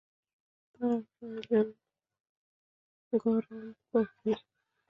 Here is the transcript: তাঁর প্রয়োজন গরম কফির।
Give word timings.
তাঁর 0.73 0.99
প্রয়োজন 1.11 1.65
গরম 3.13 3.63
কফির। 3.89 4.39